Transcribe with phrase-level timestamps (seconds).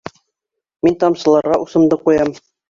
[0.87, 2.35] Мин тамсыларға усымды ҡуям.